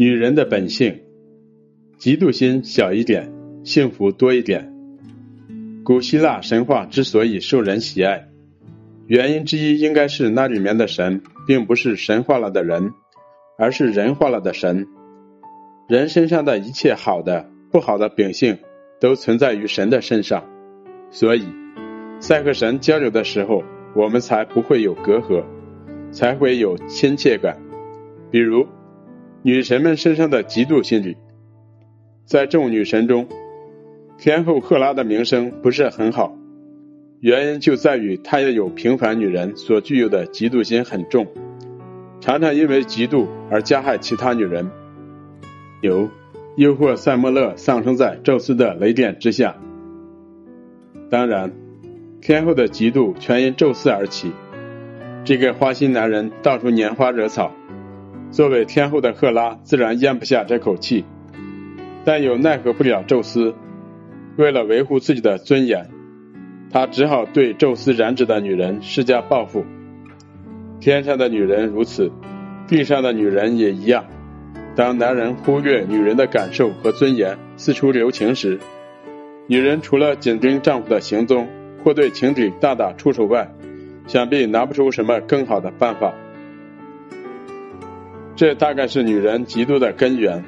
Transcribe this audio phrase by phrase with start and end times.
[0.00, 1.02] 女人的本性，
[1.98, 3.30] 嫉妒心小一点，
[3.64, 4.72] 幸福多一点。
[5.84, 8.30] 古希腊神话之所以受人喜爱，
[9.06, 12.94] 原因之一应该是那里面的神并不是神化了的人，
[13.58, 14.86] 而是人化了的神。
[15.86, 18.56] 人身上的一切好的、不好的秉性，
[19.02, 20.46] 都存在于神的身上，
[21.10, 21.44] 所以
[22.20, 23.62] 在和神交流的时候，
[23.94, 25.44] 我们才不会有隔阂，
[26.10, 27.58] 才会有亲切感。
[28.30, 28.66] 比如。
[29.42, 31.16] 女神们身上的嫉妒心理，
[32.26, 33.26] 在众女神中，
[34.18, 36.36] 天后赫拉的名声不是很好，
[37.20, 41.26] 原因就在于她也有平凡女人所具有的嫉妒心很重，
[42.20, 44.70] 常常因为嫉妒而加害其他女人。
[45.80, 46.10] 有
[46.56, 49.56] 诱惑塞莫勒丧生在宙斯的雷电之下。
[51.08, 51.50] 当然，
[52.20, 54.32] 天后的嫉妒全因宙斯而起，
[55.24, 57.54] 这个花心男人到处拈花惹草。
[58.30, 61.04] 作为天后的赫拉自然咽不下这口气，
[62.04, 63.54] 但又奈何不了宙斯。
[64.36, 65.90] 为了维护自己的尊严，
[66.70, 69.64] 他只好对宙斯染指的女人施加报复。
[70.78, 72.10] 天上的女人如此，
[72.68, 74.04] 地上的女人也一样。
[74.76, 78.58] 当男人忽略女人的感受和尊严，四处留情时，
[79.48, 81.48] 女人除了紧盯丈夫的行踪
[81.82, 83.52] 或对情敌大打出手外，
[84.06, 86.14] 想必拿不出什么更好的办法。
[88.40, 90.42] 这大概是女人嫉妒的根源，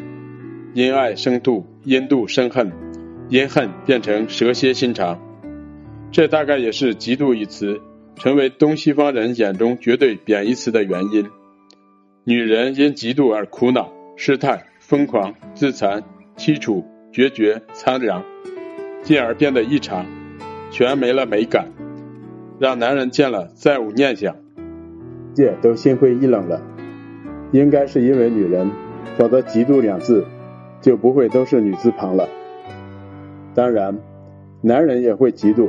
[0.72, 2.72] 因爱生妒，因妒生恨，
[3.28, 5.20] 因恨变成蛇蝎心肠。
[6.10, 7.82] 这大概也是嫉妒一词
[8.16, 11.28] 成为东西方人眼中绝对贬义词的原因。
[12.24, 16.02] 女人因嫉妒而苦恼、失态、疯狂、自残、
[16.38, 18.24] 凄楚、决绝、苍凉，
[19.02, 20.06] 进而变得异常，
[20.70, 21.70] 全没了美感，
[22.58, 24.34] 让男人见了再无念想，
[25.34, 26.71] 界都心灰意冷了。
[27.52, 28.70] 应该是因为女人，
[29.16, 30.24] 否则“嫉妒”两字
[30.80, 32.28] 就不会都是女字旁了。
[33.54, 33.98] 当然，
[34.62, 35.68] 男人也会嫉妒，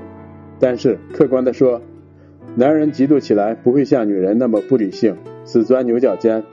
[0.60, 1.82] 但是客观的说，
[2.56, 6.44] 男人嫉妒起来不会像女人那么不理性、死钻牛角尖，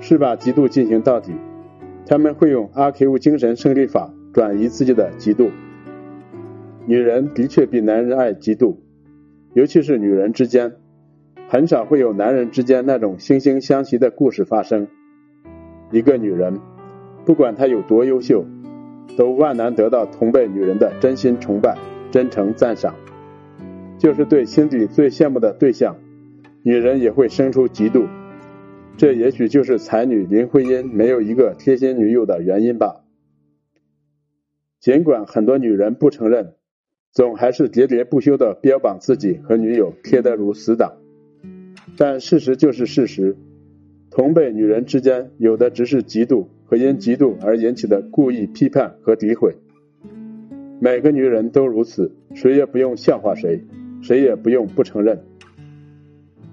[0.00, 1.32] 是把嫉妒进行到底。
[2.06, 5.50] 他们会用阿 Q 精神胜利法转移自己的嫉妒。
[6.86, 8.76] 女人的确比男人爱嫉妒，
[9.52, 10.72] 尤其是女人之间。
[11.52, 14.86] 很少会有男人之间那种惺惺相惜的故事发生。
[15.90, 16.60] 一个女人，
[17.24, 18.44] 不管她有多优秀，
[19.16, 21.76] 都万难得到同辈女人的真心崇拜、
[22.12, 22.94] 真诚赞赏。
[23.98, 25.96] 就是对心底最羡慕的对象，
[26.62, 28.06] 女人也会生出嫉妒。
[28.96, 33.00] 这也许就是才女林徽因没有一个贴心女友的原因吧。
[34.78, 36.54] 尽管很多女人不承认，
[37.10, 40.99] 总还是喋喋不休的标榜自己和女友贴得如死党。
[41.96, 43.36] 但事实就是事实，
[44.10, 49.54] 同辈女人之间有的只是嫉妒和因嫉妒而引起的故意批判和诋毁。
[50.80, 53.62] 每个女人都如此，谁也不用笑话谁，
[54.00, 55.20] 谁也不用不承认。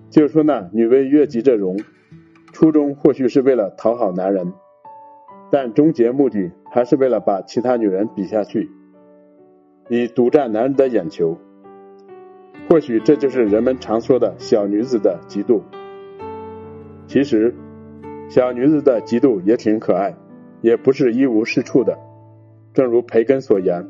[0.09, 1.79] 就说那女为悦己者容，
[2.51, 4.51] 初衷或许是为了讨好男人，
[5.49, 8.69] 但终结目的还是为了把其他女人比下去，
[9.89, 11.37] 以独占男人的眼球。
[12.69, 15.61] 或许这就是人们常说的小女子的嫉妒。
[17.07, 17.55] 其实，
[18.29, 20.13] 小女子的嫉妒也挺可爱，
[20.61, 21.97] 也不是一无是处的。
[22.73, 23.87] 正如培根所言，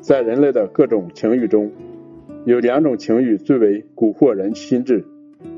[0.00, 1.72] 在人类的各种情欲中，
[2.44, 5.04] 有两种情欲最为蛊惑人心智，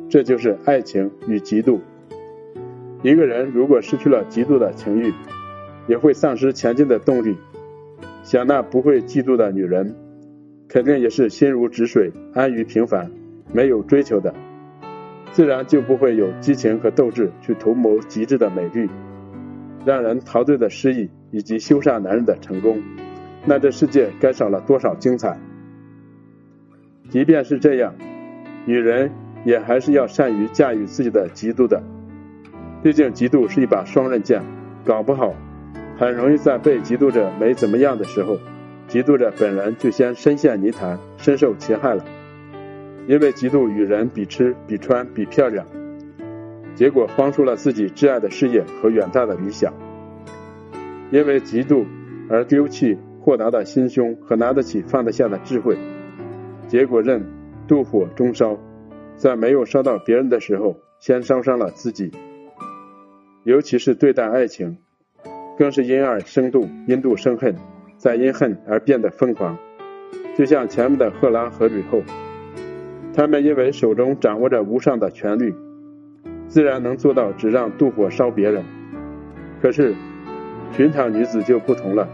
[0.08, 1.80] 这就是爱情与嫉妒。
[3.02, 5.12] 一个人如果失去了嫉妒的情欲，
[5.86, 7.36] 也会丧失前进的动力。
[8.22, 9.94] 想那不会嫉妒的女人。
[10.74, 13.08] 肯定也是心如止水、安于平凡、
[13.52, 14.34] 没有追求的，
[15.30, 18.90] 自然就不会有激情和斗志去图谋极致的美丽，
[19.84, 22.82] 让人陶醉的诗意以及羞煞男人的成功。
[23.44, 25.38] 那这世界该少了多少精彩？
[27.08, 27.94] 即便是这样，
[28.66, 29.12] 女人
[29.44, 31.80] 也还是要善于驾驭自己的嫉妒的，
[32.82, 34.42] 毕竟嫉妒是一把双刃剑，
[34.84, 35.36] 搞不好
[35.96, 38.36] 很容易在被嫉妒者没怎么样的时候。
[38.88, 42.04] 嫉妒者本人就先深陷泥潭，深受其害了。
[43.06, 45.66] 因为嫉妒与人比吃、比穿、比漂亮，
[46.74, 49.72] 结果荒出了自己挚爱的事业和远大的理想。
[51.10, 51.84] 因为嫉妒
[52.28, 55.76] 而丢弃豁达的心胸和拿得起放得下的智慧，
[56.66, 57.24] 结果任
[57.68, 58.58] 妒火中烧，
[59.16, 62.10] 在没有烧到别人的时候，先烧伤了自己。
[63.44, 64.78] 尤其是对待爱情，
[65.58, 67.54] 更是因爱生妒，因妒生恨。
[68.04, 69.56] 在因恨而变得疯狂，
[70.36, 72.02] 就像前面的赫拉和吕后，
[73.14, 75.54] 他们因为手中掌握着无上的权力，
[76.46, 78.62] 自然能做到只让妒火烧别人。
[79.62, 79.94] 可是
[80.72, 82.06] 寻常女子就不同了，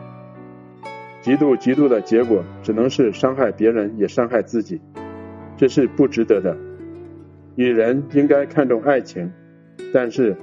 [1.25, 4.81] 嫉妒嫉妒的结果只能是伤害别人，也伤害自己，
[5.57, 6.57] 这是不值得的。
[7.57, 9.33] 女人应该看重爱情，
[9.93, 10.37] 但是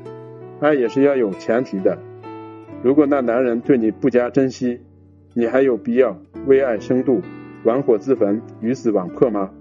[0.59, 1.97] 爱也是要有前提的。
[2.83, 4.81] 如果那男人对你不加珍惜，
[5.37, 7.21] 你还有必要为爱生度，
[7.63, 9.51] 玩火自焚，鱼死网破吗？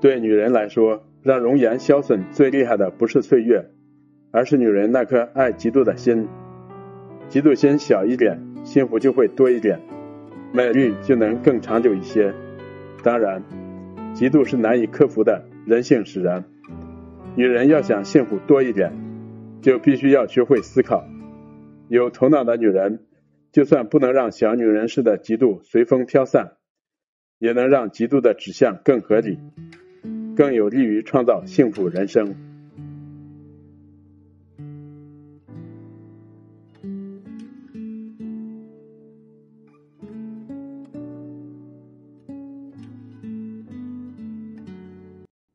[0.00, 3.70] 对女人来说，让容颜消损最厉害的不是岁月，
[4.32, 6.26] 而是女人那颗爱嫉妒的心。
[7.30, 9.78] 嫉妒心小一点，幸福就会多一点，
[10.52, 12.34] 美丽就能更长久一些。
[13.04, 13.44] 当然，
[14.12, 16.42] 嫉妒是难以克服的，人性使然。
[17.36, 18.90] 女人要想幸福多一点，
[19.62, 21.04] 就必须要学会思考。
[21.86, 22.98] 有头脑的女人，
[23.56, 26.58] 就算不能让小女人似的嫉妒随风飘散，
[27.38, 29.38] 也能让嫉妒的指向更合理。
[30.36, 32.45] 更有利于创造幸福人生。